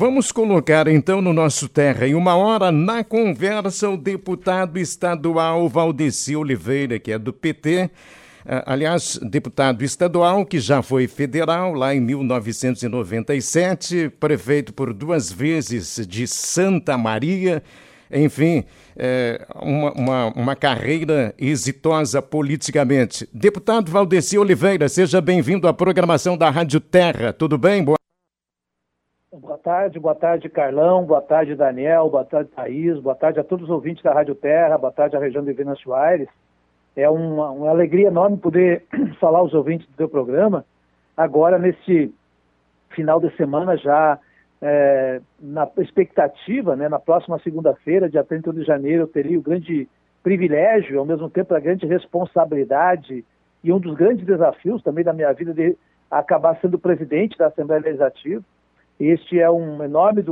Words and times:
Vamos 0.00 0.30
colocar 0.30 0.86
então 0.86 1.20
no 1.20 1.32
nosso 1.32 1.68
Terra 1.68 2.06
em 2.06 2.14
uma 2.14 2.36
hora 2.36 2.70
na 2.70 3.02
conversa 3.02 3.90
o 3.90 3.96
deputado 3.96 4.78
estadual 4.78 5.68
Valdeci 5.68 6.36
Oliveira, 6.36 7.00
que 7.00 7.10
é 7.10 7.18
do 7.18 7.32
PT. 7.32 7.90
Ah, 8.46 8.74
aliás, 8.74 9.18
deputado 9.20 9.82
estadual 9.82 10.46
que 10.46 10.60
já 10.60 10.82
foi 10.82 11.08
federal 11.08 11.74
lá 11.74 11.96
em 11.96 12.00
1997, 12.00 14.10
prefeito 14.20 14.72
por 14.72 14.94
duas 14.94 15.32
vezes 15.32 16.06
de 16.06 16.28
Santa 16.28 16.96
Maria. 16.96 17.60
Enfim, 18.08 18.62
é, 18.96 19.44
uma, 19.56 19.92
uma, 19.94 20.26
uma 20.26 20.54
carreira 20.54 21.34
exitosa 21.36 22.22
politicamente. 22.22 23.28
Deputado 23.32 23.90
Valdeci 23.90 24.38
Oliveira, 24.38 24.88
seja 24.88 25.20
bem-vindo 25.20 25.66
à 25.66 25.74
programação 25.74 26.36
da 26.36 26.48
Rádio 26.50 26.78
Terra. 26.78 27.32
Tudo 27.32 27.58
bem? 27.58 27.82
Boa 27.82 27.97
Boa 29.40 29.56
tarde, 29.56 30.00
boa 30.00 30.16
tarde, 30.16 30.48
Carlão, 30.48 31.04
boa 31.04 31.22
tarde, 31.22 31.54
Daniel, 31.54 32.10
boa 32.10 32.24
tarde, 32.24 32.50
Thaís, 32.50 32.98
boa 32.98 33.14
tarde 33.14 33.38
a 33.38 33.44
todos 33.44 33.66
os 33.66 33.70
ouvintes 33.70 34.02
da 34.02 34.12
Rádio 34.12 34.34
Terra, 34.34 34.76
boa 34.76 34.90
tarde 34.90 35.16
à 35.16 35.20
região 35.20 35.44
de 35.44 35.52
Venâncio 35.52 35.94
Aires. 35.94 36.28
É 36.96 37.08
uma, 37.08 37.48
uma 37.52 37.70
alegria 37.70 38.08
enorme 38.08 38.36
poder 38.36 38.84
falar 39.20 39.38
aos 39.38 39.54
ouvintes 39.54 39.86
do 39.86 39.96
teu 39.96 40.08
programa, 40.08 40.64
agora 41.16 41.56
nesse 41.56 42.12
final 42.90 43.20
de 43.20 43.30
semana 43.36 43.76
já 43.76 44.18
é, 44.60 45.20
na 45.38 45.68
expectativa, 45.78 46.74
né, 46.74 46.88
na 46.88 46.98
próxima 46.98 47.38
segunda-feira, 47.38 48.10
dia 48.10 48.24
31 48.24 48.54
de 48.54 48.64
janeiro, 48.64 49.04
eu 49.04 49.08
teria 49.08 49.38
o 49.38 49.42
grande 49.42 49.88
privilégio, 50.20 50.98
ao 50.98 51.06
mesmo 51.06 51.30
tempo 51.30 51.54
a 51.54 51.60
grande 51.60 51.86
responsabilidade 51.86 53.24
e 53.62 53.72
um 53.72 53.78
dos 53.78 53.94
grandes 53.94 54.26
desafios 54.26 54.82
também 54.82 55.04
da 55.04 55.12
minha 55.12 55.32
vida 55.32 55.54
de 55.54 55.76
acabar 56.10 56.58
sendo 56.60 56.76
presidente 56.76 57.38
da 57.38 57.46
Assembleia 57.46 57.82
Legislativa 57.82 58.42
este 58.98 59.40
é 59.40 59.50
um 59.50 59.82
enorme 59.82 60.22
de, 60.22 60.30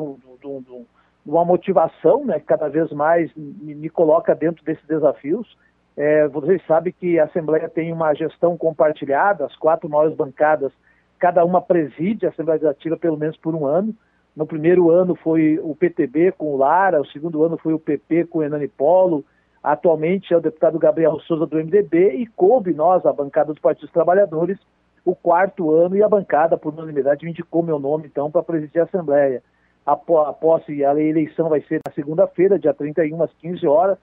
uma 1.25 1.45
motivação, 1.45 2.25
né, 2.25 2.39
que 2.39 2.47
cada 2.47 2.69
vez 2.69 2.91
mais 2.93 3.31
me, 3.35 3.75
me 3.75 3.89
coloca 3.89 4.35
dentro 4.35 4.65
desses 4.65 4.85
desafios. 4.87 5.57
É, 5.97 6.29
vocês 6.29 6.63
sabem 6.67 6.93
que 6.93 7.19
a 7.19 7.25
Assembleia 7.25 7.69
tem 7.69 7.93
uma 7.93 8.15
gestão 8.15 8.57
compartilhada, 8.57 9.47
as 9.47 9.57
quatro 9.57 9.89
maiores 9.89 10.15
bancadas, 10.15 10.73
cada 11.19 11.45
uma 11.45 11.61
preside 11.61 12.27
a 12.27 12.29
Assembleia 12.29 12.57
Legislativa 12.57 12.97
pelo 12.97 13.17
menos 13.17 13.37
por 13.37 13.55
um 13.55 13.67
ano. 13.67 13.95
No 14.37 14.47
primeiro 14.47 14.91
ano 14.91 15.15
foi 15.15 15.59
o 15.63 15.75
PTB 15.75 16.33
com 16.33 16.53
o 16.53 16.57
Lara, 16.59 17.01
o 17.01 17.07
segundo 17.07 17.43
ano 17.43 17.57
foi 17.57 17.73
o 17.73 17.79
PP 17.79 18.27
com 18.27 18.41
o 18.41 18.43
Enani 18.43 18.69
Polo, 18.69 19.25
atualmente 19.63 20.35
é 20.35 20.37
o 20.37 20.41
deputado 20.41 20.79
Gabriel 20.79 21.19
Souza 21.21 21.47
do 21.47 21.57
MDB 21.57 22.17
e 22.17 22.27
coube 22.27 22.75
nós, 22.75 23.05
a 23.07 23.13
bancada 23.13 23.53
dos 23.53 23.61
Partidos 23.61 23.91
Trabalhadores, 23.91 24.59
o 25.07 25.15
quarto 25.15 25.71
ano 25.71 25.97
e 25.97 26.03
a 26.03 26.09
bancada, 26.09 26.59
por 26.59 26.75
unanimidade, 26.75 27.25
me 27.25 27.31
indicou 27.31 27.63
meu 27.63 27.79
nome, 27.79 28.07
então, 28.07 28.29
para 28.29 28.43
presidir 28.43 28.83
a 28.83 28.85
Assembleia. 28.85 29.41
A, 29.87 29.93
a 29.93 30.33
posse, 30.33 30.85
a 30.85 30.93
eleição 31.01 31.49
vai 31.49 31.61
ser 31.63 31.81
na 31.87 31.95
segunda-feira, 31.95 32.59
dia 32.59 32.75
31, 32.75 33.23
às 33.23 33.33
15 33.35 33.65
horas, 33.69 33.99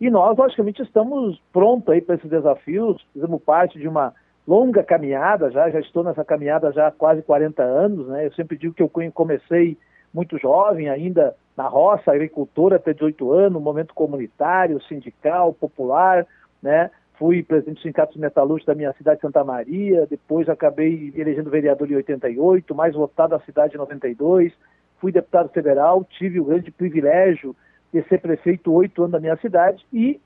e 0.00 0.08
nós, 0.08 0.38
logicamente, 0.38 0.80
estamos 0.80 1.42
prontos 1.52 1.88
aí 1.88 2.00
para 2.00 2.14
esses 2.14 2.30
desafios, 2.30 3.04
fizemos 3.12 3.42
parte 3.42 3.80
de 3.80 3.88
uma 3.88 4.14
longa 4.46 4.84
caminhada 4.84 5.50
já, 5.50 5.70
já 5.70 5.80
estou 5.80 6.04
nessa 6.04 6.24
caminhada 6.24 6.70
já 6.70 6.88
há 6.88 6.92
quase 6.92 7.22
40 7.22 7.62
anos, 7.62 8.06
né? 8.08 8.26
Eu 8.26 8.32
sempre 8.34 8.56
digo 8.56 8.74
que 8.74 8.82
eu 8.82 8.90
comecei 9.12 9.76
muito 10.12 10.38
jovem, 10.38 10.88
ainda 10.88 11.34
na 11.56 11.66
roça, 11.66 12.12
agricultora, 12.12 12.76
até 12.76 12.92
18 12.92 13.32
anos, 13.32 13.60
momento 13.60 13.94
comunitário, 13.94 14.80
sindical, 14.82 15.52
popular, 15.52 16.26
né? 16.62 16.90
Fui 17.18 17.42
presidente 17.42 17.76
do 17.76 17.82
Sindicato 17.82 18.12
dos 18.12 18.20
Metalúrgicos 18.20 18.66
da 18.66 18.74
minha 18.74 18.92
cidade, 18.94 19.20
Santa 19.20 19.44
Maria, 19.44 20.06
depois 20.06 20.48
acabei 20.48 21.12
elegendo 21.14 21.50
vereador 21.50 21.90
em 21.90 21.96
88, 21.96 22.74
mais 22.74 22.94
votado 22.94 23.30
da 23.30 23.44
cidade 23.44 23.74
em 23.74 23.78
92, 23.78 24.52
fui 25.00 25.12
deputado 25.12 25.48
federal, 25.50 26.04
tive 26.04 26.40
o 26.40 26.44
grande 26.44 26.70
privilégio 26.70 27.54
de 27.92 28.02
ser 28.08 28.20
prefeito 28.20 28.72
oito 28.72 29.02
anos 29.02 29.12
da 29.12 29.20
minha 29.20 29.36
cidade 29.36 29.84
e, 29.92 30.20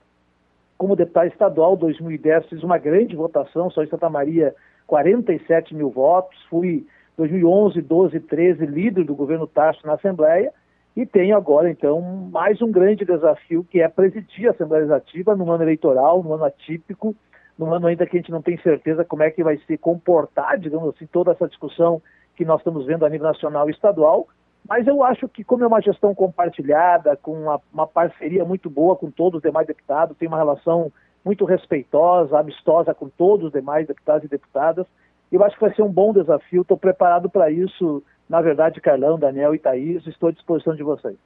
como 0.79 0.97
deputado 0.97 1.29
estadual, 1.29 1.77
2010, 1.77 2.47
fiz 2.47 2.63
uma 2.63 2.79
grande 2.79 3.15
votação, 3.15 3.71
só 3.71 3.83
em 3.83 3.89
Santa 3.89 4.09
Maria, 4.09 4.55
47 4.87 5.75
mil 5.75 5.91
votos, 5.91 6.41
fui 6.49 6.87
2011, 7.19 7.83
12, 7.83 8.21
13 8.21 8.65
líder 8.65 9.05
do 9.05 9.15
governo 9.15 9.47
Tasso 9.47 9.87
na 9.87 9.95
Assembleia, 9.95 10.53
e 10.99 11.07
tenho 11.07 11.37
agora, 11.37 11.71
então, 11.71 12.01
mais 12.01 12.61
um 12.61 12.73
grande 12.73 13.05
desafio, 13.05 13.63
que 13.63 13.81
é 13.81 13.87
presidir 13.87 14.49
a 14.49 14.51
Assembleia 14.51 14.81
Legislativa 14.81 15.37
no 15.37 15.49
ano 15.49 15.63
eleitoral, 15.63 16.25
no 16.25 16.35
ano 16.35 16.45
atípico, 16.45 17.15
no 17.57 17.73
ano 17.73 17.87
ainda 17.87 18.05
que 18.05 18.17
a 18.17 18.21
gente 18.21 18.33
não 18.33 18.43
tem 18.43 18.59
certeza 18.59 19.05
como 19.05 19.23
é 19.23 19.31
que 19.31 19.45
vai 19.45 19.57
se 19.59 19.79
comportar, 19.79 20.59
digamos 20.59 20.89
assim, 20.89 21.07
toda 21.07 21.31
essa 21.31 21.47
discussão 21.47 22.03
que 22.35 22.45
nós 22.45 22.59
estamos 22.59 22.85
vendo 22.85 23.07
a 23.07 23.09
nível 23.09 23.29
nacional 23.29 23.69
e 23.69 23.71
estadual. 23.71 24.27
Mas 24.69 24.89
eu 24.89 25.05
acho 25.05 25.29
que, 25.29 25.45
como 25.45 25.63
é 25.63 25.69
uma 25.69 25.81
gestão 25.81 26.13
compartilhada, 26.17 27.17
com 27.17 27.43
uma, 27.43 27.61
uma 27.73 27.87
parceria 27.87 28.45
muito 28.45 28.69
boa 28.69 28.97
com 28.97 29.09
todos 29.09 29.37
os 29.37 29.43
demais 29.43 29.69
deputados, 29.69 30.17
tem 30.17 30.27
uma 30.27 30.37
relação 30.37 30.91
muito 31.25 31.45
respeitosa, 31.45 32.41
amistosa 32.41 32.93
com 32.93 33.09
todos 33.09 33.47
os 33.47 33.53
demais 33.53 33.87
deputados 33.87 34.25
e 34.25 34.29
deputadas, 34.29 34.85
eu 35.31 35.45
acho 35.45 35.55
que 35.55 35.61
vai 35.61 35.73
ser 35.75 35.83
um 35.83 35.93
bom 35.93 36.13
desafio, 36.13 36.63
estou 36.63 36.77
preparado 36.77 37.31
para 37.31 37.53
isso 37.53 38.03
na 38.29 38.41
verdade, 38.43 38.81
Carlão, 38.81 39.19
Daniel 39.19 39.55
e 39.55 39.59
Thaís, 39.59 40.07
estou 40.07 40.29
à 40.29 40.33
disposição 40.33 40.75
de 40.75 40.83
vocês. 40.83 41.17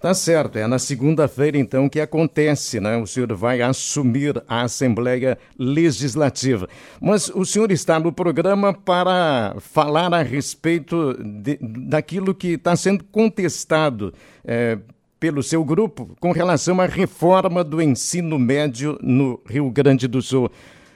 Tá 0.00 0.12
certo, 0.12 0.58
é 0.58 0.66
na 0.66 0.80
segunda-feira 0.80 1.56
então 1.56 1.88
que 1.88 2.00
acontece, 2.00 2.80
né? 2.80 2.96
O 2.96 3.06
senhor 3.06 3.32
vai 3.34 3.62
assumir 3.62 4.42
a 4.48 4.62
Assembleia 4.62 5.38
Legislativa. 5.56 6.68
Mas 7.00 7.28
o 7.28 7.44
senhor 7.44 7.70
está 7.70 8.00
no 8.00 8.12
programa 8.12 8.74
para 8.74 9.54
falar 9.60 10.12
a 10.12 10.22
respeito 10.22 11.14
de, 11.22 11.56
daquilo 11.60 12.34
que 12.34 12.54
está 12.54 12.74
sendo 12.74 13.04
contestado 13.04 14.12
é, 14.44 14.76
pelo 15.20 15.40
seu 15.40 15.64
grupo 15.64 16.16
com 16.18 16.32
relação 16.32 16.80
à 16.80 16.86
reforma 16.86 17.62
do 17.62 17.80
ensino 17.80 18.40
médio 18.40 18.98
no 19.00 19.40
Rio 19.46 19.70
Grande 19.70 20.08
do 20.08 20.20
Sul. 20.20 20.50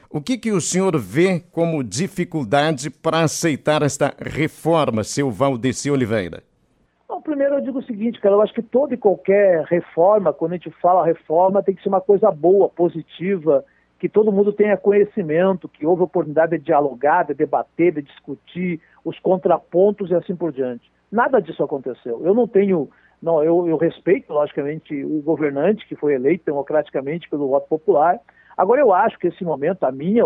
O 0.08 0.20
que, 0.20 0.38
que 0.38 0.52
o 0.52 0.60
senhor 0.60 0.96
vê 0.96 1.40
como 1.50 1.82
dificuldade 1.82 2.90
para 2.90 3.22
aceitar 3.22 3.82
esta 3.82 4.14
reforma, 4.18 5.02
seu 5.02 5.30
Valdeci 5.30 5.90
Oliveira? 5.90 6.44
Bom, 7.08 7.20
primeiro 7.20 7.56
eu 7.56 7.60
digo 7.60 7.80
o 7.80 7.84
seguinte, 7.84 8.20
cara, 8.20 8.36
eu 8.36 8.40
acho 8.40 8.54
que 8.54 8.62
toda 8.62 8.94
e 8.94 8.96
qualquer 8.96 9.64
reforma, 9.64 10.32
quando 10.32 10.52
a 10.52 10.56
gente 10.56 10.70
fala 10.80 11.04
reforma, 11.04 11.62
tem 11.62 11.74
que 11.74 11.82
ser 11.82 11.88
uma 11.88 12.00
coisa 12.00 12.30
boa, 12.30 12.68
positiva, 12.68 13.64
que 13.98 14.08
todo 14.08 14.30
mundo 14.30 14.52
tenha 14.52 14.76
conhecimento, 14.76 15.68
que 15.68 15.84
houve 15.84 16.02
oportunidade 16.02 16.56
de 16.56 16.64
dialogar, 16.64 17.24
de 17.24 17.34
debater, 17.34 17.92
de 17.92 18.02
discutir 18.02 18.80
os 19.04 19.18
contrapontos 19.18 20.10
e 20.10 20.14
assim 20.14 20.36
por 20.36 20.52
diante. 20.52 20.90
Nada 21.10 21.40
disso 21.40 21.64
aconteceu. 21.64 22.20
Eu 22.24 22.34
não 22.34 22.46
tenho, 22.46 22.88
não, 23.20 23.42
eu, 23.42 23.66
eu 23.66 23.76
respeito, 23.76 24.32
logicamente, 24.32 25.04
o 25.04 25.20
governante 25.20 25.86
que 25.88 25.96
foi 25.96 26.14
eleito 26.14 26.44
democraticamente 26.44 27.28
pelo 27.28 27.48
voto 27.48 27.68
popular, 27.68 28.20
Agora, 28.56 28.80
eu 28.80 28.92
acho 28.92 29.18
que 29.18 29.26
esse 29.26 29.44
momento, 29.44 29.84
a 29.84 29.92
minha, 29.92 30.22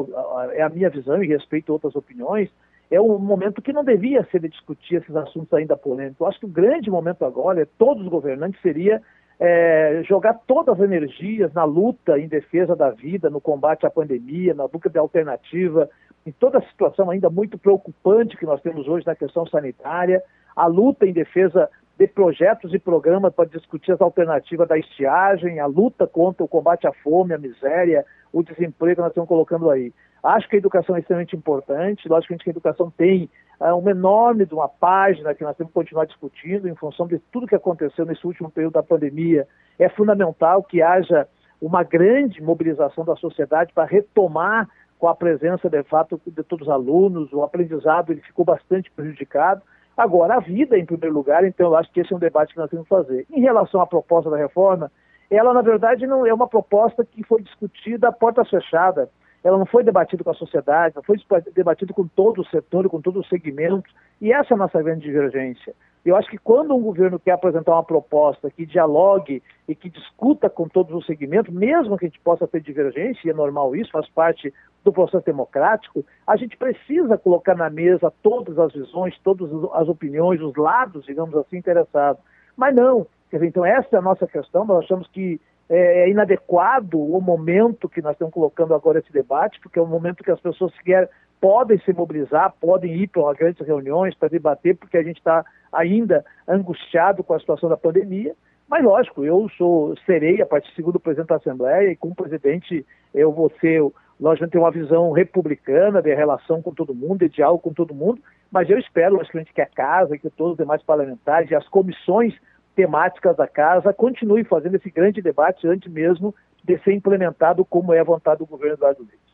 é 0.52 0.62
a 0.62 0.68
minha 0.68 0.88
visão 0.88 1.22
e 1.22 1.26
respeito 1.26 1.72
outras 1.72 1.96
opiniões, 1.96 2.48
é 2.90 3.00
um 3.00 3.18
momento 3.18 3.62
que 3.62 3.72
não 3.72 3.84
devia 3.84 4.26
ser 4.30 4.40
de 4.40 4.48
discutir 4.48 4.96
esses 4.96 5.14
assuntos 5.14 5.52
ainda 5.52 5.76
polêmicos. 5.76 6.20
Eu 6.20 6.26
acho 6.26 6.40
que 6.40 6.46
o 6.46 6.48
grande 6.48 6.90
momento 6.90 7.24
agora, 7.24 7.62
é 7.62 7.66
todos 7.78 8.02
os 8.02 8.08
governantes, 8.08 8.60
seria 8.60 9.00
é, 9.38 10.02
jogar 10.04 10.34
todas 10.46 10.74
as 10.74 10.84
energias 10.84 11.52
na 11.54 11.64
luta 11.64 12.18
em 12.18 12.28
defesa 12.28 12.76
da 12.76 12.90
vida, 12.90 13.30
no 13.30 13.40
combate 13.40 13.86
à 13.86 13.90
pandemia, 13.90 14.54
na 14.54 14.68
busca 14.68 14.90
de 14.90 14.98
alternativa, 14.98 15.88
em 16.26 16.32
toda 16.32 16.58
a 16.58 16.62
situação 16.62 17.10
ainda 17.10 17.30
muito 17.30 17.56
preocupante 17.56 18.36
que 18.36 18.44
nós 18.44 18.60
temos 18.60 18.86
hoje 18.86 19.06
na 19.06 19.14
questão 19.14 19.46
sanitária, 19.46 20.22
a 20.54 20.66
luta 20.66 21.06
em 21.06 21.12
defesa 21.12 21.70
de 22.00 22.06
projetos 22.06 22.72
e 22.72 22.78
programas 22.78 23.34
para 23.34 23.46
discutir 23.46 23.92
as 23.92 24.00
alternativas 24.00 24.66
da 24.66 24.78
estiagem, 24.78 25.60
a 25.60 25.66
luta 25.66 26.06
contra 26.06 26.42
o 26.42 26.48
combate 26.48 26.86
à 26.86 26.92
fome, 26.94 27.34
à 27.34 27.38
miséria, 27.38 28.06
o 28.32 28.42
desemprego 28.42 28.94
que 28.94 29.00
nós 29.02 29.10
estamos 29.10 29.28
colocando 29.28 29.68
aí. 29.68 29.92
Acho 30.22 30.48
que 30.48 30.56
a 30.56 30.58
educação 30.58 30.96
é 30.96 31.00
extremamente 31.00 31.36
importante, 31.36 32.08
logicamente 32.08 32.42
que 32.42 32.48
a 32.48 32.52
educação 32.52 32.90
tem 32.90 33.28
é, 33.60 33.70
uma 33.74 33.90
enorme 33.90 34.46
de 34.46 34.54
uma 34.54 34.66
página 34.66 35.34
que 35.34 35.44
nós 35.44 35.54
temos 35.58 35.72
que 35.72 35.78
continuar 35.78 36.06
discutindo 36.06 36.66
em 36.66 36.74
função 36.74 37.06
de 37.06 37.18
tudo 37.30 37.46
que 37.46 37.54
aconteceu 37.54 38.06
nesse 38.06 38.26
último 38.26 38.50
período 38.50 38.72
da 38.72 38.82
pandemia. 38.82 39.46
É 39.78 39.90
fundamental 39.90 40.62
que 40.62 40.80
haja 40.80 41.28
uma 41.60 41.82
grande 41.82 42.42
mobilização 42.42 43.04
da 43.04 43.14
sociedade 43.16 43.74
para 43.74 43.84
retomar 43.84 44.66
com 44.98 45.06
a 45.06 45.14
presença, 45.14 45.68
de 45.68 45.82
fato, 45.82 46.18
de 46.26 46.42
todos 46.44 46.66
os 46.66 46.72
alunos, 46.72 47.30
o 47.30 47.42
aprendizado 47.42 48.10
ele 48.10 48.22
ficou 48.22 48.44
bastante 48.44 48.90
prejudicado, 48.90 49.60
Agora, 50.00 50.36
a 50.36 50.40
vida 50.40 50.78
em 50.78 50.86
primeiro 50.86 51.14
lugar, 51.14 51.44
então 51.44 51.66
eu 51.66 51.76
acho 51.76 51.92
que 51.92 52.00
esse 52.00 52.10
é 52.10 52.16
um 52.16 52.18
debate 52.18 52.54
que 52.54 52.58
nós 52.58 52.70
temos 52.70 52.86
que 52.86 52.88
fazer. 52.88 53.26
Em 53.30 53.42
relação 53.42 53.82
à 53.82 53.86
proposta 53.86 54.30
da 54.30 54.36
reforma, 54.38 54.90
ela 55.30 55.52
na 55.52 55.60
verdade 55.60 56.06
não 56.06 56.24
é 56.24 56.32
uma 56.32 56.48
proposta 56.48 57.04
que 57.04 57.22
foi 57.22 57.42
discutida 57.42 58.08
a 58.08 58.12
porta 58.12 58.42
fechada. 58.42 59.10
Ela 59.44 59.58
não 59.58 59.66
foi 59.66 59.84
debatida 59.84 60.24
com 60.24 60.30
a 60.30 60.34
sociedade, 60.34 60.96
não 60.96 61.02
foi 61.02 61.18
debatida 61.54 61.92
com 61.92 62.08
todo 62.08 62.40
o 62.40 62.46
setor, 62.46 62.88
com 62.88 62.98
todo 62.98 63.20
o 63.20 63.24
segmento, 63.26 63.90
e 64.22 64.32
essa 64.32 64.54
é 64.54 64.56
a 64.56 64.58
nossa 64.58 64.82
grande 64.82 65.02
divergência. 65.02 65.74
Eu 66.02 66.16
acho 66.16 66.30
que 66.30 66.38
quando 66.38 66.74
um 66.74 66.80
governo 66.80 67.18
quer 67.18 67.32
apresentar 67.32 67.72
uma 67.72 67.84
proposta 67.84 68.50
que 68.50 68.64
dialogue 68.64 69.42
e 69.68 69.74
que 69.74 69.90
discuta 69.90 70.48
com 70.48 70.66
todos 70.66 70.94
os 70.94 71.04
segmentos, 71.04 71.52
mesmo 71.52 71.98
que 71.98 72.06
a 72.06 72.08
gente 72.08 72.20
possa 72.20 72.48
ter 72.48 72.62
divergência, 72.62 73.20
e 73.28 73.30
é 73.30 73.34
normal 73.34 73.76
isso, 73.76 73.90
faz 73.90 74.08
parte 74.08 74.50
do 74.84 74.92
processo 74.92 75.24
democrático, 75.24 76.04
a 76.26 76.36
gente 76.36 76.56
precisa 76.56 77.18
colocar 77.18 77.54
na 77.54 77.68
mesa 77.68 78.12
todas 78.22 78.58
as 78.58 78.72
visões, 78.72 79.18
todas 79.22 79.50
as 79.74 79.88
opiniões, 79.88 80.40
os 80.40 80.56
lados, 80.56 81.04
digamos 81.04 81.34
assim, 81.36 81.58
interessados. 81.58 82.22
Mas 82.56 82.74
não. 82.74 83.06
Dizer, 83.32 83.46
então, 83.46 83.64
essa 83.64 83.96
é 83.96 83.98
a 83.98 84.02
nossa 84.02 84.26
questão. 84.26 84.64
Nós 84.64 84.84
achamos 84.84 85.06
que 85.08 85.40
é, 85.68 86.02
é 86.02 86.10
inadequado 86.10 86.98
o 86.98 87.20
momento 87.20 87.88
que 87.88 88.02
nós 88.02 88.12
estamos 88.12 88.34
colocando 88.34 88.74
agora 88.74 88.98
esse 88.98 89.12
debate, 89.12 89.60
porque 89.60 89.78
é 89.78 89.82
um 89.82 89.86
momento 89.86 90.24
que 90.24 90.30
as 90.30 90.40
pessoas 90.40 90.74
sequer 90.74 91.08
podem 91.40 91.78
se 91.80 91.92
mobilizar, 91.92 92.54
podem 92.60 92.92
ir 92.94 93.06
para 93.08 93.32
grandes 93.34 93.66
reuniões 93.66 94.14
para 94.14 94.28
debater, 94.28 94.76
porque 94.76 94.98
a 94.98 95.02
gente 95.02 95.18
está 95.18 95.44
ainda 95.72 96.24
angustiado 96.46 97.22
com 97.22 97.34
a 97.34 97.40
situação 97.40 97.68
da 97.68 97.76
pandemia. 97.76 98.34
Mas, 98.68 98.84
lógico, 98.84 99.24
eu 99.24 99.48
sou, 99.56 99.96
serei, 100.06 100.40
a 100.42 100.46
partir 100.46 100.72
segundo 100.74 100.96
o 100.96 101.00
presidente 101.00 101.28
da 101.28 101.36
Assembleia, 101.36 101.90
e 101.90 101.96
como 101.96 102.14
presidente 102.14 102.86
eu 103.12 103.32
vou 103.32 103.50
ser, 103.60 103.82
logicamente, 104.20 104.52
ter 104.52 104.58
uma 104.58 104.70
visão 104.70 105.10
republicana 105.12 106.02
de 106.02 106.14
relação 106.14 106.60
com 106.60 106.74
todo 106.74 106.94
mundo, 106.94 107.20
de 107.20 107.28
diálogo 107.28 107.62
com 107.62 107.72
todo 107.72 107.94
mundo, 107.94 108.20
mas 108.50 108.68
eu 108.68 108.78
espero, 108.78 109.16
logicamente, 109.16 109.52
que 109.52 109.62
a 109.62 109.66
Casa, 109.66 110.18
que 110.18 110.28
todos 110.30 110.52
os 110.52 110.58
demais 110.58 110.82
parlamentares 110.82 111.50
e 111.50 111.54
as 111.54 111.66
comissões 111.68 112.34
temáticas 112.74 113.36
da 113.36 113.46
casa 113.46 113.92
continue 113.92 114.44
fazendo 114.44 114.76
esse 114.76 114.90
grande 114.90 115.20
debate 115.20 115.66
antes 115.66 115.90
mesmo 115.92 116.34
de 116.64 116.78
ser 116.78 116.92
implementado 116.92 117.64
como 117.64 117.92
é 117.92 118.00
a 118.00 118.04
vontade 118.04 118.38
do 118.38 118.46
governo 118.46 118.74
Eduardo 118.74 119.02
Leite. 119.02 119.29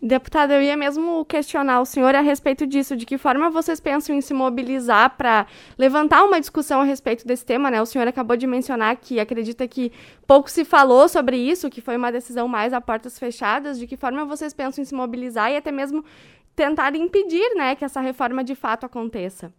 Deputado, 0.00 0.52
eu 0.52 0.62
ia 0.62 0.76
mesmo 0.76 1.24
questionar 1.24 1.80
o 1.80 1.84
senhor 1.84 2.14
a 2.14 2.20
respeito 2.20 2.64
disso, 2.64 2.96
de 2.96 3.04
que 3.04 3.18
forma 3.18 3.50
vocês 3.50 3.80
pensam 3.80 4.14
em 4.14 4.20
se 4.20 4.32
mobilizar 4.32 5.16
para 5.16 5.44
levantar 5.76 6.22
uma 6.22 6.38
discussão 6.38 6.80
a 6.80 6.84
respeito 6.84 7.26
desse 7.26 7.44
tema, 7.44 7.68
né? 7.68 7.82
O 7.82 7.86
senhor 7.86 8.06
acabou 8.06 8.36
de 8.36 8.46
mencionar 8.46 8.94
que 8.96 9.18
acredita 9.18 9.66
que 9.66 9.90
pouco 10.24 10.48
se 10.48 10.64
falou 10.64 11.08
sobre 11.08 11.36
isso, 11.36 11.68
que 11.68 11.80
foi 11.80 11.96
uma 11.96 12.12
decisão 12.12 12.46
mais 12.46 12.72
a 12.72 12.80
portas 12.80 13.18
fechadas, 13.18 13.76
de 13.76 13.88
que 13.88 13.96
forma 13.96 14.24
vocês 14.24 14.54
pensam 14.54 14.82
em 14.82 14.84
se 14.84 14.94
mobilizar 14.94 15.50
e 15.50 15.56
até 15.56 15.72
mesmo 15.72 16.04
tentar 16.54 16.94
impedir, 16.94 17.56
né, 17.56 17.74
que 17.74 17.84
essa 17.84 18.00
reforma 18.00 18.44
de 18.44 18.54
fato 18.54 18.86
aconteça? 18.86 19.52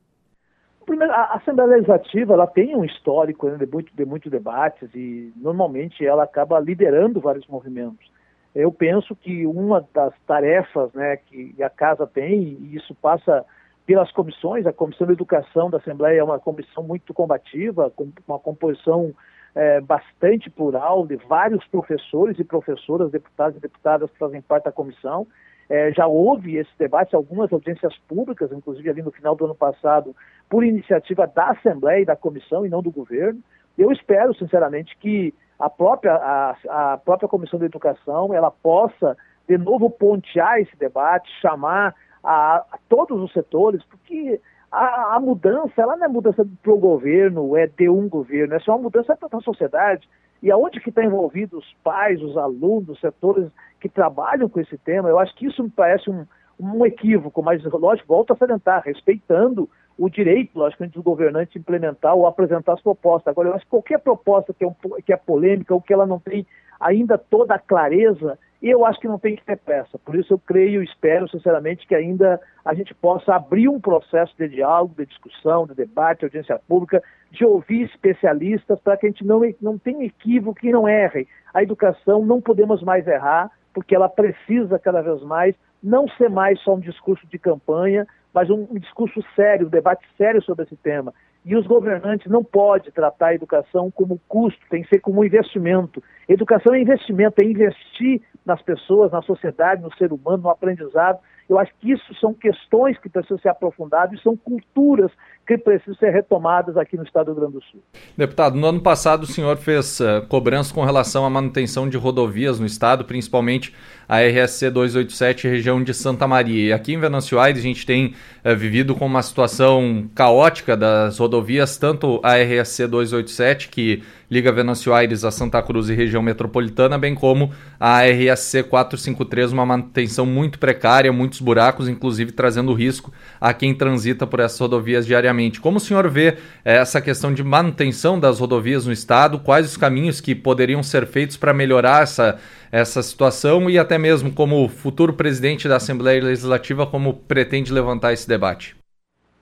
Primeiro, 0.85 1.13
a 1.13 1.33
Assembleia 1.35 1.71
Legislativa 1.71 2.33
ela 2.33 2.47
tem 2.47 2.77
um 2.77 2.85
histórico 2.85 3.49
né, 3.49 3.57
de, 3.57 3.65
muito, 3.65 3.93
de 3.93 4.05
muitos 4.05 4.31
debates 4.31 4.89
e 4.95 5.33
normalmente 5.35 6.05
ela 6.05 6.23
acaba 6.23 6.57
liderando 6.59 7.19
vários 7.19 7.45
movimentos. 7.45 8.09
Eu 8.55 8.71
penso 8.71 9.15
que 9.15 9.45
uma 9.45 9.85
das 9.93 10.13
tarefas 10.25 10.91
né, 10.93 11.17
que 11.17 11.55
a 11.61 11.69
Casa 11.69 12.07
tem, 12.07 12.57
e 12.59 12.75
isso 12.75 12.95
passa 12.95 13.45
pelas 13.85 14.11
comissões, 14.11 14.65
a 14.65 14.73
Comissão 14.73 15.07
de 15.07 15.13
Educação 15.13 15.69
da 15.69 15.77
Assembleia 15.77 16.19
é 16.19 16.23
uma 16.23 16.39
comissão 16.39 16.83
muito 16.83 17.13
combativa, 17.13 17.89
com 17.89 18.11
uma 18.27 18.39
composição 18.39 19.13
é, 19.55 19.81
bastante 19.81 20.49
plural 20.49 21.07
de 21.07 21.15
vários 21.15 21.65
professores 21.67 22.37
e 22.37 22.43
professoras, 22.43 23.11
deputados 23.11 23.57
e 23.57 23.61
deputadas 23.61 24.09
que 24.11 24.17
fazem 24.17 24.41
parte 24.41 24.65
da 24.65 24.71
comissão. 24.71 25.25
É, 25.67 25.91
já 25.91 26.07
houve 26.07 26.57
esse 26.57 26.71
debate, 26.77 27.15
algumas 27.15 27.51
audiências 27.53 27.95
públicas, 28.07 28.51
inclusive 28.51 28.89
ali 28.89 29.01
no 29.01 29.11
final 29.11 29.35
do 29.35 29.45
ano 29.45 29.55
passado, 29.55 30.15
por 30.49 30.63
iniciativa 30.63 31.27
da 31.27 31.51
Assembleia 31.51 32.01
e 32.01 32.05
da 32.05 32.15
Comissão 32.15 32.65
e 32.65 32.69
não 32.69 32.81
do 32.81 32.91
governo. 32.91 33.39
Eu 33.77 33.91
espero, 33.91 34.35
sinceramente, 34.35 34.97
que 34.97 35.33
a 35.59 35.69
própria, 35.69 36.15
a, 36.15 36.55
a 36.93 36.97
própria 36.97 37.27
Comissão 37.27 37.59
de 37.59 37.65
Educação 37.65 38.33
ela 38.33 38.49
possa, 38.49 39.17
de 39.47 39.57
novo, 39.57 39.89
pontear 39.89 40.59
esse 40.59 40.75
debate, 40.77 41.29
chamar 41.41 41.93
a, 42.23 42.57
a 42.57 42.79
todos 42.87 43.21
os 43.21 43.33
setores, 43.33 43.83
porque 43.83 44.39
a, 44.71 45.15
a, 45.15 45.19
mudança, 45.19 45.81
ela 45.81 45.97
não 45.97 46.05
é 46.05 46.07
mudança 46.07 46.47
para 46.63 46.71
o 46.71 46.77
governo, 46.77 47.57
é 47.57 47.67
de 47.67 47.89
um 47.89 48.07
governo, 48.07 48.55
é 48.55 48.59
só 48.59 48.73
uma 48.73 48.83
mudança 48.83 49.15
para 49.15 49.37
a 49.37 49.41
sociedade. 49.41 50.07
E 50.41 50.49
aonde 50.49 50.79
que 50.79 50.89
está 50.89 51.03
envolvido 51.03 51.57
os 51.57 51.73
pais, 51.83 52.21
os 52.21 52.37
alunos, 52.37 52.89
os 52.89 52.99
setores 53.01 53.51
que 53.81 53.89
trabalham 53.89 54.47
com 54.47 54.61
esse 54.61 54.77
tema, 54.77 55.09
eu 55.09 55.19
acho 55.19 55.35
que 55.35 55.47
isso 55.47 55.61
me 55.61 55.69
parece 55.69 56.09
um, 56.09 56.25
um 56.57 56.85
equívoco, 56.85 57.43
mas, 57.43 57.61
lógico, 57.65 58.07
volto 58.07 58.31
a 58.31 58.37
salientar, 58.37 58.83
respeitando 58.85 59.69
o 59.99 60.09
direito, 60.09 60.57
logicamente, 60.57 60.95
do 60.95 61.03
governante 61.03 61.59
implementar 61.59 62.15
ou 62.15 62.25
apresentar 62.25 62.73
as 62.73 62.81
propostas. 62.81 63.31
Agora, 63.31 63.49
eu 63.49 63.53
acho 63.53 63.65
que 63.65 63.69
qualquer 63.69 63.99
proposta 63.99 64.53
que 64.53 64.63
é, 64.63 64.67
um, 64.67 64.73
que 65.05 65.11
é 65.11 65.17
polêmica 65.17 65.73
ou 65.73 65.81
que 65.81 65.93
ela 65.93 66.05
não 66.05 66.19
tem 66.19 66.47
ainda 66.79 67.17
toda 67.17 67.55
a 67.55 67.59
clareza, 67.59 68.39
eu 68.63 68.85
acho 68.85 68.97
que 68.97 69.09
não 69.09 69.19
tem 69.19 69.35
que 69.35 69.43
ter 69.43 69.57
pressa. 69.57 69.99
Por 69.99 70.15
isso 70.15 70.33
eu 70.33 70.39
creio 70.39 70.81
e 70.81 70.85
espero, 70.85 71.27
sinceramente, 71.29 71.85
que 71.85 71.93
ainda 71.93 72.39
a 72.63 72.73
gente 72.73 72.93
possa 72.93 73.35
abrir 73.35 73.67
um 73.67 73.79
processo 73.79 74.33
de 74.37 74.47
diálogo, 74.47 74.95
de 74.97 75.05
discussão, 75.05 75.67
de 75.67 75.75
debate, 75.75 76.19
de 76.19 76.25
audiência 76.27 76.57
pública, 76.65 77.03
de 77.29 77.43
ouvir 77.43 77.83
especialistas 77.83 78.79
para 78.79 78.95
que 78.95 79.05
a 79.05 79.09
gente 79.09 79.25
não, 79.25 79.41
não 79.61 79.77
tenha 79.77 80.05
equívoco 80.05 80.65
e 80.65 80.71
não 80.71 80.87
erre. 80.87 81.27
A 81.53 81.61
educação 81.61 82.25
não 82.25 82.39
podemos 82.39 82.81
mais 82.81 83.05
errar, 83.05 83.51
porque 83.73 83.93
ela 83.93 84.07
precisa 84.07 84.79
cada 84.79 85.01
vez 85.01 85.21
mais 85.23 85.55
não 85.81 86.07
ser 86.09 86.29
mais 86.29 86.59
só 86.61 86.75
um 86.75 86.79
discurso 86.79 87.25
de 87.27 87.37
campanha, 87.37 88.07
mas 88.33 88.49
um, 88.49 88.67
um 88.69 88.79
discurso 88.79 89.23
sério, 89.35 89.67
um 89.67 89.69
debate 89.69 90.05
sério 90.17 90.41
sobre 90.41 90.65
esse 90.65 90.75
tema. 90.75 91.13
E 91.45 91.55
os 91.55 91.65
governantes 91.65 92.29
não 92.29 92.43
podem 92.43 92.91
tratar 92.91 93.27
a 93.27 93.35
educação 93.35 93.89
como 93.89 94.19
custo, 94.27 94.59
tem 94.69 94.83
que 94.83 94.89
ser 94.89 94.99
como 94.99 95.21
um 95.21 95.23
investimento. 95.23 96.03
Educação 96.27 96.75
é 96.75 96.81
investimento, 96.81 97.41
é 97.41 97.45
investir 97.45 98.21
nas 98.45 98.61
pessoas, 98.61 99.11
na 99.11 99.21
sociedade, 99.21 99.81
no 99.81 99.93
ser 99.95 100.11
humano, 100.11 100.43
no 100.43 100.49
aprendizado. 100.49 101.19
Eu 101.49 101.57
acho 101.57 101.71
que 101.79 101.91
isso 101.91 102.13
são 102.21 102.31
questões 102.31 102.97
que 102.99 103.09
precisam 103.09 103.39
ser 103.39 103.49
aprofundadas 103.49 104.19
e 104.19 104.21
são 104.21 104.37
culturas 104.37 105.11
que 105.47 105.57
precisam 105.57 105.95
ser 105.95 106.11
retomadas 106.11 106.77
aqui 106.77 106.95
no 106.95 107.03
estado 107.03 107.25
do 107.25 107.31
Rio 107.31 107.39
Grande 107.41 107.53
do 107.53 107.63
Sul. 107.63 107.81
Deputado, 108.15 108.55
no 108.55 108.67
ano 108.67 108.79
passado 108.79 109.23
o 109.23 109.25
senhor 109.25 109.57
fez 109.57 109.99
uh, 109.99 110.21
cobrança 110.27 110.71
com 110.71 110.85
relação 110.85 111.25
à 111.25 111.29
manutenção 111.29 111.89
de 111.89 111.97
rodovias 111.97 112.59
no 112.59 112.67
estado, 112.67 113.03
principalmente 113.03 113.73
a 114.07 114.19
RSC 114.19 114.69
287, 114.69 115.47
região 115.47 115.83
de 115.83 115.91
Santa 115.91 116.27
Maria. 116.27 116.67
E 116.67 116.71
aqui 116.71 116.93
em 116.93 116.99
Venâncio 116.99 117.39
Aires 117.39 117.61
a 117.61 117.63
gente 117.63 117.83
tem 117.83 118.13
uh, 118.45 118.55
vivido 118.55 118.93
com 118.93 119.07
uma 119.07 119.23
situação 119.23 120.07
caótica 120.13 120.77
das 120.77 121.17
rodovias, 121.17 121.77
tanto 121.77 122.21
a 122.23 122.35
RSC 122.35 122.85
287, 122.85 123.69
que 123.69 124.03
liga 124.29 124.51
Venâncio 124.51 124.93
Aires 124.93 125.23
a 125.25 125.31
Santa 125.31 125.61
Cruz 125.63 125.89
e 125.89 125.95
região 125.95 126.21
metropolitana, 126.21 126.97
bem 126.97 127.15
como 127.15 127.51
a 127.79 128.03
RSC 128.03 128.63
453, 128.63 129.51
uma 129.51 129.65
manutenção 129.65 130.27
muito 130.27 130.59
precária, 130.59 131.11
muitos 131.39 131.41
buracos, 131.41 131.87
inclusive 131.87 132.31
trazendo 132.31 132.73
risco 132.73 133.11
a 133.39 133.53
quem 133.53 133.73
transita 133.73 134.27
por 134.27 134.39
essas 134.39 134.59
rodovias 134.59 135.05
diariamente. 135.05 135.59
Como 135.59 135.77
o 135.77 135.79
senhor 135.79 136.07
vê 136.09 136.37
eh, 136.63 136.77
essa 136.77 137.01
questão 137.01 137.33
de 137.33 137.43
manutenção 137.43 138.19
das 138.19 138.39
rodovias 138.39 138.85
no 138.85 138.91
estado? 138.91 139.39
Quais 139.39 139.65
os 139.65 139.77
caminhos 139.77 140.21
que 140.21 140.35
poderiam 140.35 140.83
ser 140.83 141.07
feitos 141.07 141.37
para 141.37 141.53
melhorar 141.53 142.03
essa, 142.03 142.39
essa 142.71 143.01
situação 143.01 143.69
e 143.69 143.79
até 143.79 143.97
mesmo 143.97 144.31
como 144.31 144.67
futuro 144.67 145.13
presidente 145.13 145.67
da 145.67 145.77
Assembleia 145.77 146.23
Legislativa, 146.23 146.85
como 146.85 147.13
pretende 147.13 147.73
levantar 147.73 148.13
esse 148.13 148.27
debate? 148.27 148.77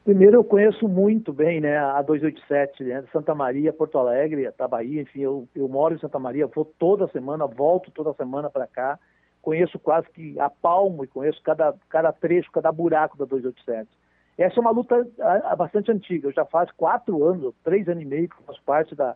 Primeiro, 0.05 0.37
eu 0.37 0.43
conheço 0.43 0.87
muito 0.87 1.33
bem 1.33 1.59
né, 1.59 1.77
a 1.77 2.01
287, 2.01 2.81
né, 2.81 3.03
Santa 3.11 3.35
Maria, 3.35 3.73
Porto 3.73 3.97
Alegre, 3.97 4.49
Tabaí, 4.53 5.01
enfim, 5.01 5.19
eu, 5.19 5.45
eu 5.53 5.67
moro 5.67 5.95
em 5.95 5.99
Santa 5.99 6.17
Maria, 6.17 6.47
vou 6.47 6.63
toda 6.63 7.09
semana, 7.09 7.45
volto 7.45 7.91
toda 7.91 8.13
semana 8.13 8.49
para 8.49 8.65
cá, 8.65 8.97
conheço 9.47 9.79
quase 9.79 10.09
que 10.09 10.37
a 10.41 10.49
palmo 10.49 11.05
e 11.05 11.07
conheço 11.07 11.41
cada, 11.41 11.73
cada 11.87 12.11
trecho, 12.11 12.51
cada 12.51 12.69
buraco 12.69 13.17
da 13.17 13.23
287. 13.23 13.89
Essa 14.37 14.59
é 14.59 14.59
uma 14.59 14.71
luta 14.71 15.07
bastante 15.57 15.89
antiga, 15.89 16.27
eu 16.27 16.33
já 16.33 16.43
faz 16.43 16.69
quatro 16.71 17.23
anos, 17.23 17.55
três 17.63 17.87
anos 17.87 18.03
e 18.03 18.05
meio 18.05 18.27
que 18.27 18.43
faço 18.43 18.61
parte 18.65 18.93
da, 18.93 19.15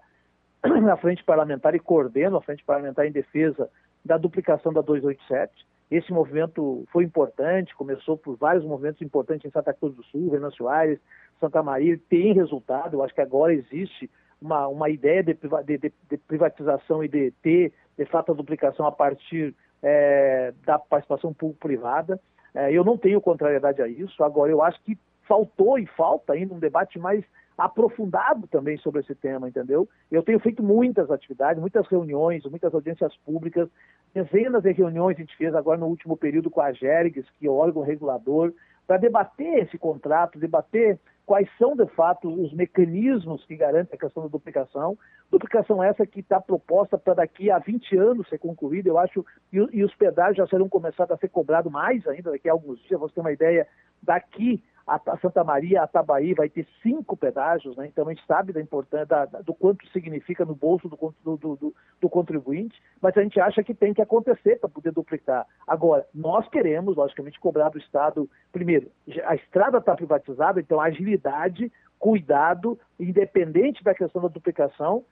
Frente 1.02 1.22
Parlamentar 1.26 1.76
e 1.76 1.80
coordeno 1.80 2.38
a 2.38 2.42
Frente 2.42 2.64
Parlamentar 2.64 3.06
em 3.06 3.12
defesa 3.12 3.70
da 4.06 4.18
duplicação 4.18 4.72
da 4.72 4.80
287. 4.80 5.68
Esse 5.92 6.14
movimento 6.14 6.86
foi 6.94 7.04
importante, 7.04 7.76
começou 7.76 8.18
por 8.18 8.38
vários 8.38 8.64
movimentos 8.64 9.02
importantes 9.02 9.46
em 9.46 9.52
Santa 9.52 9.74
Cruz 9.74 9.94
do 9.94 10.04
Sul, 10.06 10.32
Venâncio 10.32 10.70
Aires, 10.70 11.02
Santa 11.42 11.62
Maria, 11.62 12.00
tem 12.10 12.34
resultado. 12.34 12.94
Eu 12.94 13.04
acho 13.04 13.14
que 13.14 13.20
agora 13.20 13.54
existe 13.54 14.10
uma, 14.42 14.66
uma 14.70 14.90
ideia 14.90 15.22
de, 15.22 15.34
de, 15.34 15.94
de 16.10 16.18
privatização 16.20 17.04
e 17.04 17.10
de 17.10 17.32
ter, 17.44 17.74
de 17.98 18.06
fato, 18.06 18.32
a 18.32 18.36
duplicação 18.36 18.86
a 18.86 18.94
partir 18.94 19.54
é, 19.82 20.54
da 20.66 20.78
participação 20.78 21.34
público-privada. 21.34 22.20
É, 22.54 22.72
eu 22.72 22.84
não 22.84 22.98
tenho 22.98 23.22
contrariedade 23.22 23.82
a 23.82 23.88
isso. 23.88 24.24
Agora, 24.24 24.52
eu 24.52 24.62
acho 24.62 24.82
que 24.84 24.98
faltou 25.28 25.80
e 25.80 25.86
falta 25.86 26.34
ainda 26.34 26.54
um 26.54 26.60
debate 26.60 27.00
mais 27.00 27.24
aprofundado 27.58 28.48
também 28.48 28.78
sobre 28.78 29.02
esse 29.02 29.14
tema, 29.14 29.48
entendeu? 29.48 29.88
Eu 30.10 30.24
tenho 30.24 30.40
feito 30.40 30.64
muitas 30.64 31.12
atividades, 31.12 31.62
muitas 31.62 31.88
reuniões, 31.88 32.44
muitas 32.46 32.74
audiências 32.74 33.16
públicas, 33.18 33.70
dezenas 34.14 34.64
de 34.64 34.72
reuniões 34.72 35.16
a 35.16 35.20
gente 35.20 35.38
fez 35.38 35.54
agora 35.54 35.78
no 35.78 35.88
último 35.88 36.18
período 36.18 36.50
com 36.50 36.60
a 36.62 36.72
Gergs, 36.72 37.26
que 37.40 37.48
é 37.48 37.50
o 37.50 37.56
órgão 37.56 37.84
regulador, 37.84 38.52
para 38.88 38.98
debater 38.98 39.64
esse 39.64 39.78
contrato, 39.78 40.40
debater 40.40 41.00
quais 41.32 41.50
são, 41.58 41.78
de 41.78 41.86
fato, 41.96 42.28
os 42.28 42.52
mecanismos 42.52 43.46
que 43.46 43.56
garantem 43.56 43.96
a 43.96 43.98
questão 43.98 44.24
da 44.24 44.28
duplicação. 44.28 44.98
Duplicação 45.32 45.82
essa 45.82 46.06
que 46.06 46.20
está 46.20 46.42
proposta 46.42 46.98
para 46.98 47.14
daqui 47.14 47.50
a 47.50 47.58
20 47.58 47.98
anos 47.98 48.28
ser 48.28 48.38
concluída, 48.38 48.90
eu 48.90 48.98
acho, 48.98 49.26
e, 49.50 49.56
e 49.72 49.82
os 49.82 49.96
pedágios 49.96 50.36
já 50.36 50.48
serão 50.48 50.68
começados 50.68 51.10
a 51.10 51.18
ser 51.18 51.30
cobrados 51.30 51.72
mais 51.72 52.06
ainda 52.06 52.32
daqui 52.32 52.50
a 52.50 52.52
alguns 52.52 52.82
dias. 52.82 53.00
Você 53.00 53.16
tem 53.16 53.24
uma 53.24 53.32
ideia, 53.32 53.66
daqui 54.04 54.62
a 54.96 55.18
Santa 55.18 55.44
Maria, 55.44 55.84
a 55.84 55.88
Tabaí 55.88 56.34
vai 56.34 56.50
ter 56.50 56.68
cinco 56.84 57.16
pedágios, 57.16 57.78
né? 57.78 57.88
então 57.88 58.06
a 58.06 58.14
gente 58.14 58.26
sabe 58.26 58.52
da 58.52 58.60
importância, 58.60 59.06
da, 59.06 59.26
do 59.26 59.54
quanto 59.54 59.88
significa 59.90 60.44
no 60.44 60.54
bolso 60.54 60.90
do, 60.90 61.14
do, 61.24 61.38
do, 61.38 61.74
do, 62.02 62.10
contribuinte, 62.10 62.82
mas 63.02 63.16
a 63.16 63.24
gente 63.24 63.40
acha 63.40 63.64
que 63.64 63.74
tem 63.74 63.94
que 63.94 64.02
acontecer 64.02 64.60
para 64.60 64.70
poder 64.70 64.92
duplicar. 64.92 65.46
Agora, 65.66 66.06
nós 66.14 66.48
queremos, 66.50 66.98
logicamente, 66.98 67.40
cobrar 67.40 67.70
do 67.70 67.78
Estado, 67.78 68.30
primeiro, 68.52 68.92
a 69.26 69.36
estrada 69.36 69.78
está 69.78 69.96
privatizada, 69.96 70.60
então 70.60 70.82
agilidade, 70.82 71.72
cuidado, 71.98 72.78
independente 73.00 73.84
da 73.84 73.94
questão 73.94 74.22
da 74.22 74.28
duplicação, 74.28 75.06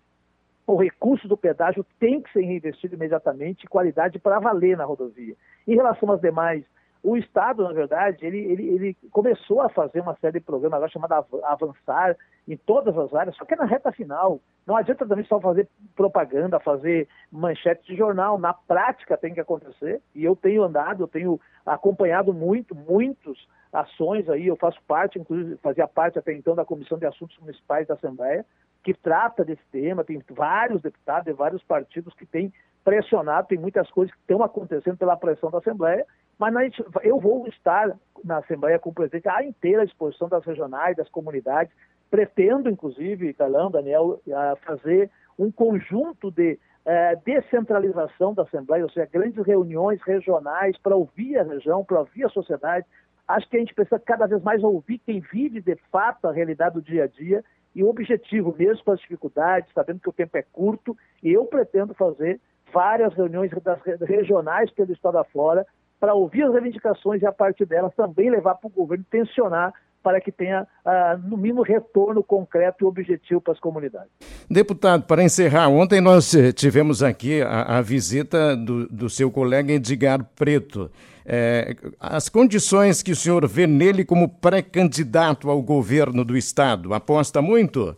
o 0.68 0.76
recurso 0.76 1.28
do 1.28 1.38
pedágio 1.38 1.86
tem 2.00 2.22
que 2.22 2.32
ser 2.32 2.42
reinvestido 2.42 2.96
imediatamente, 2.96 3.68
qualidade 3.68 4.20
para 4.20 4.40
valer 4.40 4.78
na 4.78 4.86
rodovia. 4.86 5.36
Em 5.68 5.76
relação 5.76 6.12
às 6.12 6.22
demais 6.22 6.64
o 7.02 7.16
Estado, 7.16 7.64
na 7.64 7.72
verdade, 7.72 8.26
ele, 8.26 8.40
ele, 8.40 8.68
ele 8.68 8.98
começou 9.12 9.62
a 9.62 9.70
fazer 9.70 10.02
uma 10.02 10.16
série 10.16 10.40
de 10.40 10.46
programas 10.46 10.78
agora 10.78 10.92
chamada 10.92 11.26
Avançar 11.44 12.18
em 12.46 12.58
todas 12.58 12.98
as 12.98 13.14
áreas, 13.14 13.36
só 13.38 13.46
que 13.46 13.54
é 13.54 13.58
na 13.58 13.66
reta 13.66 13.92
final. 13.92 14.42
Não 14.68 14.76
adianta 14.76 15.08
também 15.08 15.24
só 15.26 15.40
fazer 15.40 15.68
propaganda, 15.96 16.60
fazer 16.60 17.08
manchete 17.32 17.86
de 17.88 17.96
jornal. 17.96 18.38
Na 18.38 18.54
prática 18.54 19.18
tem 19.18 19.34
que 19.34 19.40
acontecer. 19.40 20.02
E 20.14 20.26
eu 20.26 20.36
tenho 20.36 20.64
andado, 20.64 21.04
eu 21.04 21.08
tenho 21.08 21.40
acompanhado 21.66 22.34
muito, 22.34 22.76
muitas 22.76 23.38
ações 23.72 24.28
aí. 24.30 24.48
Eu 24.48 24.58
faço 24.58 24.80
parte, 24.88 25.18
inclusive 25.18 25.58
fazia 25.58 25.88
parte 25.88 26.20
até 26.20 26.34
então 26.34 26.54
da 26.54 26.66
Comissão 26.66 26.98
de 26.98 27.06
Assuntos 27.06 27.38
Municipais 27.40 27.88
da 27.88 27.94
Assembleia, 27.94 28.46
que 28.84 28.94
trata 28.94 29.46
desse 29.46 29.64
tema. 29.72 30.04
Tem 30.04 30.22
vários 30.30 30.82
deputados 30.82 31.26
de 31.26 31.34
vários 31.34 31.64
partidos 31.64 32.14
que 32.16 32.26
têm 32.26 32.52
pressionado, 32.84 33.48
tem 33.48 33.58
muitas 33.58 33.90
coisas 33.92 34.14
que 34.14 34.22
estão 34.22 34.44
acontecendo 34.44 34.98
pela 34.98 35.16
pressão 35.16 35.50
da 35.50 35.60
Assembleia 35.60 36.06
mas 36.40 36.54
gente, 36.54 36.84
eu 37.04 37.20
vou 37.20 37.46
estar 37.48 37.94
na 38.24 38.38
Assembleia 38.38 38.80
com 38.80 38.92
o 38.92 38.94
presidente 38.94 39.28
à 39.28 39.44
inteira 39.44 39.86
disposição 39.86 40.30
das 40.30 40.46
regionais, 40.46 40.96
das 40.96 41.10
comunidades. 41.10 41.74
Pretendo, 42.10 42.70
inclusive, 42.70 43.34
Carlão, 43.34 43.70
Daniel, 43.70 44.22
fazer 44.66 45.12
um 45.38 45.52
conjunto 45.52 46.32
de 46.32 46.58
é, 46.86 47.16
descentralização 47.18 48.34
da 48.34 48.44
Assembleia, 48.44 48.84
ou 48.84 48.90
seja, 48.90 49.08
grandes 49.12 49.46
reuniões 49.46 50.02
regionais 50.02 50.78
para 50.78 50.96
ouvir 50.96 51.38
a 51.38 51.44
região, 51.44 51.84
para 51.84 52.00
ouvir 52.00 52.26
a 52.26 52.30
sociedade. 52.30 52.86
Acho 53.28 53.48
que 53.48 53.58
a 53.58 53.60
gente 53.60 53.76
precisa 53.76 54.00
cada 54.00 54.26
vez 54.26 54.42
mais 54.42 54.64
ouvir 54.64 54.98
quem 55.00 55.20
vive 55.20 55.62
de 55.62 55.76
fato 55.92 56.26
a 56.26 56.32
realidade 56.32 56.76
do 56.76 56.82
dia 56.82 57.04
a 57.04 57.08
dia 57.08 57.44
e 57.76 57.84
o 57.84 57.90
objetivo, 57.90 58.56
mesmo 58.58 58.84
com 58.84 58.92
as 58.92 59.00
dificuldades, 59.00 59.72
sabendo 59.74 60.00
que 60.00 60.10
o 60.10 60.14
tempo 60.14 60.36
é 60.38 60.42
curto, 60.42 60.98
e 61.22 61.32
eu 61.32 61.46
pretendo 61.46 61.94
fazer 61.94 62.40
várias 62.74 63.14
reuniões 63.14 63.52
das 63.62 63.80
regionais 64.02 64.72
pelo 64.72 64.92
estado 64.92 65.18
afora 65.18 65.66
para 66.00 66.14
ouvir 66.14 66.44
as 66.44 66.54
reivindicações 66.54 67.22
e, 67.22 67.26
a 67.26 67.32
partir 67.32 67.66
delas, 67.66 67.94
também 67.96 68.30
levar 68.30 68.56
para 68.56 68.68
o 68.68 68.72
governo 68.72 69.06
tensionar 69.10 69.74
para 70.02 70.22
que 70.22 70.32
tenha, 70.32 70.66
ah, 70.86 71.20
no 71.22 71.36
mínimo, 71.36 71.62
retorno 71.62 72.24
concreto 72.24 72.86
e 72.86 72.88
objetivo 72.88 73.42
para 73.42 73.54
as 73.54 73.60
comunidades. 73.60 74.10
Deputado, 74.50 75.04
para 75.04 75.24
encerrar, 75.24 75.68
ontem 75.68 76.00
nós 76.00 76.34
eh, 76.34 76.52
tivemos 76.52 77.04
aqui 77.04 77.42
a, 77.42 77.78
a 77.78 77.82
visita 77.82 78.56
do, 78.56 78.88
do, 78.88 79.10
seu 79.10 79.30
colega 79.30 79.74
Edgar 79.74 80.24
Preto. 80.36 80.90
É, 81.26 81.76
as 82.00 82.30
condições 82.30 83.04
que 83.04 83.12
o 83.12 83.16
senhor 83.16 83.46
vê 83.48 83.68
nele 83.68 84.04
como 84.04 84.30
pré-candidato 84.30 85.50
ao 85.50 85.62
governo 85.62 86.24
do 86.24 86.38
Estado, 86.38 86.94
aposta 86.94 87.42
muito? 87.42 87.96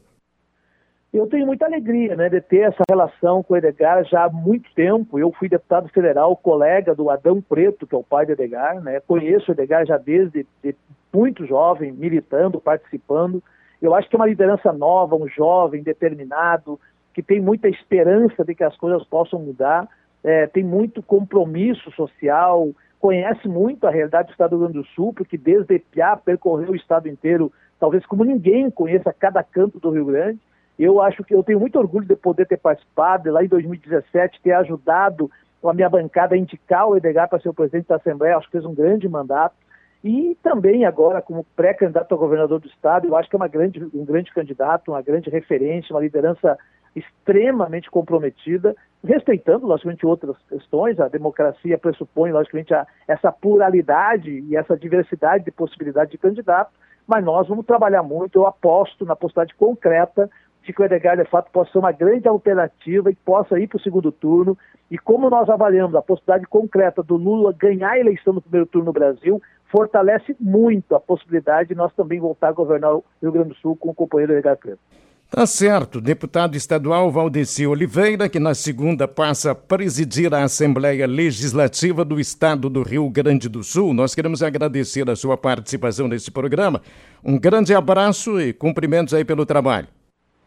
Eu 1.13 1.27
tenho 1.27 1.46
muita 1.46 1.65
alegria 1.65 2.15
né, 2.15 2.30
de 2.30 2.39
ter 2.39 2.62
essa 2.62 2.84
relação 2.89 3.44
com 3.44 3.53
o 3.53 3.58
Edgar 3.58 4.01
já 4.06 4.25
há 4.25 4.30
muito 4.30 4.74
tempo. 4.74 5.20
Eu 5.20 5.30
fui 5.34 5.50
deputado 5.50 5.89
federal, 5.89 6.38
colega 6.38 6.96
do 6.96 7.10
Adão 7.10 7.41
Preto, 7.41 7.86
que 7.86 7.94
é 7.94 7.98
o 7.98 8.03
pai 8.03 8.25
do 8.25 8.32
Edgar. 8.32 8.82
Né? 8.82 9.01
Conheço 9.01 9.51
o 9.51 9.53
Edgar 9.53 9.86
já 9.86 9.98
desde 9.98 10.46
de 10.63 10.74
muito 11.13 11.46
jovem, 11.46 11.91
militando, 11.91 12.62
participando. 12.62 13.44
Eu 13.82 13.94
acho 13.94 14.10
que 14.10 14.15
é 14.15 14.20
uma 14.20 14.27
liderança 14.27 14.72
nova, 14.72 15.18
um 15.18 15.27
jovem 15.27 15.84
determinado, 15.84 16.80
que 17.13 17.22
tem 17.22 17.41
muita 17.41 17.68
esperança 17.68 18.46
de 18.46 18.56
que 18.56 18.63
as 18.63 18.77
coisas 18.77 19.03
possam 19.03 19.39
mudar, 19.39 19.89
é, 20.24 20.48
tem 20.48 20.63
muito 20.63 21.03
compromisso 21.03 21.91
social, 21.91 22.70
conhece 23.01 23.50
muito 23.50 23.86
a 23.86 23.91
realidade 23.91 24.30
do 24.30 24.32
Estado 24.32 24.51
do 24.51 24.58
Rio 24.58 24.68
Grande 24.68 24.88
do 24.88 24.94
Sul, 24.94 25.13
porque 25.13 25.38
desde 25.38 25.77
Piá 25.80 26.15
percorreu 26.15 26.70
o 26.70 26.75
Estado 26.75 27.10
inteiro, 27.10 27.51
talvez 27.80 28.06
como 28.06 28.24
ninguém 28.24 28.72
conheça 28.72 29.12
cada 29.12 29.44
canto 29.44 29.77
do 29.77 29.89
Rio 29.89 30.06
Grande. 30.06 30.39
Eu 30.82 31.00
acho 31.00 31.24
que 31.24 31.36
eu 31.36 31.44
tenho 31.44 31.60
muito 31.60 31.78
orgulho 31.78 32.08
de 32.08 32.16
poder 32.16 32.48
ter 32.48 32.58
participado, 32.58 33.32
lá 33.32 33.44
em 33.44 33.48
2017, 33.48 34.42
ter 34.42 34.54
ajudado 34.54 35.30
a 35.64 35.74
minha 35.76 35.88
bancada 35.88 36.34
a 36.34 36.38
indicar 36.38 36.88
o 36.88 36.98
Edgar 36.98 37.30
para 37.30 37.40
ser 37.40 37.50
o 37.50 37.54
presidente 37.54 37.88
da 37.88 37.98
Assembleia, 37.98 38.36
acho 38.36 38.48
que 38.48 38.54
fez 38.54 38.66
um 38.66 38.74
grande 38.74 39.08
mandato. 39.08 39.54
E 40.04 40.36
também 40.42 40.84
agora, 40.84 41.22
como 41.22 41.46
pré-candidato 41.56 42.16
a 42.16 42.18
governador 42.18 42.60
do 42.60 42.68
Estado, 42.68 43.06
eu 43.06 43.16
acho 43.16 43.30
que 43.30 43.36
é 43.36 43.38
uma 43.38 43.48
grande, 43.48 43.80
um 43.94 44.04
grande 44.04 44.34
candidato, 44.34 44.90
uma 44.90 45.04
grande 45.04 45.30
referência, 45.30 45.94
uma 45.94 46.02
liderança 46.02 46.58
extremamente 46.96 47.88
comprometida, 47.92 48.76
respeitando, 49.04 49.68
logicamente, 49.68 50.04
outras 50.04 50.36
questões. 50.50 51.00
A 51.00 51.08
democracia 51.08 51.78
pressupõe, 51.78 52.32
logicamente, 52.32 52.74
a, 52.74 52.88
essa 53.08 53.32
pluralidade 53.32 54.32
e 54.32 54.58
essa 54.58 54.76
diversidade 54.76 55.46
de 55.46 55.52
possibilidades 55.52 56.10
de 56.10 56.18
candidato, 56.18 56.72
mas 57.06 57.24
nós 57.24 57.48
vamos 57.48 57.68
trabalhar 57.68 58.02
muito. 58.02 58.40
Eu 58.40 58.48
aposto 58.48 59.06
na 59.06 59.16
possibilidade 59.16 59.54
concreta 59.54 60.28
de 60.63 60.74
que 60.74 60.82
o 60.82 60.86
Edgar, 60.86 61.18
de 61.18 61.25
fato, 61.25 61.51
possa 61.51 61.72
ser 61.72 61.80
uma 61.80 61.91
grande 61.91 62.27
alternativa 62.27 63.10
e 63.10 63.15
possa 63.15 63.60
ir 63.60 63.68
para 63.68 63.77
o 63.77 63.82
segundo 63.82 64.12
turno. 64.12 64.58
E 64.89 64.98
como 64.98 65.30
nós 65.30 65.50
avaliamos 65.50 65.96
a 65.96 66.01
possibilidade 66.01 66.46
concreta 66.48 67.01
do 67.01 67.15
Lula 67.15 67.56
ganhar 67.58 67.91
a 67.91 68.00
eleição 68.00 68.34
no 68.34 68.41
primeiro 68.41 68.68
turno 68.68 68.88
no 68.88 68.94
Brasil, 68.94 69.41
fortalece 69.72 70.36
muito 70.39 70.94
a 70.96 71.00
possibilidade 71.00 71.70
de 71.70 71.75
nós 71.75 71.94
também 71.94 72.20
voltar 72.20 72.50
a 72.50 72.53
governar 72.53 72.96
o 72.96 73.03
Rio 73.22 73.32
Grande 73.32 73.50
do 73.50 73.56
Sul 73.56 73.75
com 73.75 73.89
o 73.89 73.96
companheiro 73.96 74.34
Edgar 74.34 74.58
Preto. 74.58 74.80
Tá 75.32 75.46
certo. 75.46 76.01
Deputado 76.01 76.58
estadual 76.58 77.10
Valdeci 77.10 77.65
Oliveira, 77.65 78.27
que 78.27 78.38
na 78.38 78.53
segunda 78.53 79.08
passa 79.08 79.51
a 79.51 79.56
presidir 79.56 80.34
a 80.34 80.44
Assembleia 80.44 81.08
Legislativa 81.08 82.03
do 82.03 82.20
Estado 82.20 82.70
do 82.70 82.84
Rio 82.84 83.10
Grande 83.10 83.48
do 83.48 83.63
Sul. 83.63 83.94
Nós 83.94 84.13
queremos 84.13 84.44
agradecer 84.44 85.10
a 85.10 85.15
sua 85.15 85.38
participação 85.38 86.10
nesse 86.10 86.30
programa. 86.30 86.82
Um 87.24 87.39
grande 87.39 87.74
abraço 87.74 88.41
e 88.41 88.51
cumprimentos 88.51 89.13
aí 89.13 89.24
pelo 89.24 89.46
trabalho. 89.46 89.88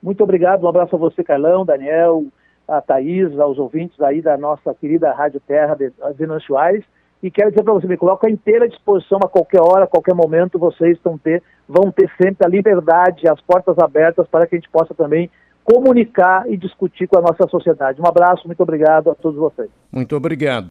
Muito 0.05 0.23
obrigado, 0.23 0.65
um 0.65 0.69
abraço 0.69 0.95
a 0.95 0.99
você, 0.99 1.25
Carlão, 1.25 1.65
Daniel, 1.65 2.27
a 2.69 2.79
Thaís, 2.83 3.41
aos 3.41 3.59
ouvintes 3.59 3.99
aí 4.03 4.21
da 4.21 4.37
nossa 4.37 4.75
querida 4.75 5.11
Rádio 5.15 5.41
Terra 5.41 5.75
de 5.75 5.91
Venâncio 6.15 6.59
Aires. 6.59 6.85
E 7.23 7.31
quero 7.31 7.49
dizer 7.49 7.63
para 7.63 7.73
você, 7.73 7.87
me 7.87 7.97
coloco 7.97 8.27
à 8.27 8.31
inteira 8.31 8.69
disposição 8.69 9.19
a 9.25 9.29
qualquer 9.29 9.63
hora, 9.63 9.85
a 9.85 9.87
qualquer 9.87 10.15
momento, 10.15 10.59
vocês 10.59 10.99
ter, 11.23 11.43
vão 11.67 11.91
ter 11.91 12.11
sempre 12.21 12.45
a 12.47 12.51
liberdade, 12.51 13.27
as 13.27 13.41
portas 13.41 13.79
abertas 13.79 14.29
para 14.29 14.47
que 14.47 14.55
a 14.55 14.59
gente 14.59 14.69
possa 14.69 14.93
também 14.93 15.31
comunicar 15.65 16.45
e 16.51 16.59
discutir 16.59 17.09
com 17.09 17.19
a 17.19 17.23
nossa 17.23 17.49
sociedade. 17.49 17.99
Um 17.99 18.07
abraço, 18.07 18.47
muito 18.47 18.63
obrigado 18.63 19.11
a 19.11 19.15
todos 19.15 19.39
vocês. 19.39 19.71
Muito 19.91 20.15
obrigado. 20.15 20.63